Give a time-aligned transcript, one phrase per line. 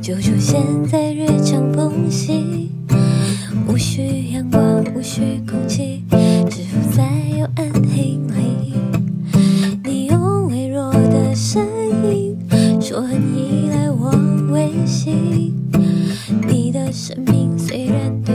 [0.00, 2.70] 就出现在日常缝隙，
[3.68, 6.02] 无需阳光，无需空气，
[6.48, 7.04] 只浮在
[7.38, 8.72] 幽暗黑里。
[9.84, 11.62] 你用微弱的声
[12.10, 12.34] 音
[12.80, 14.10] 说很依赖我
[14.50, 15.54] 微信，
[16.48, 18.29] 你的生命虽然。